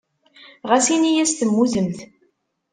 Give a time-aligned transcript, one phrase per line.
[0.69, 1.99] Ɣas in-as temmutemt.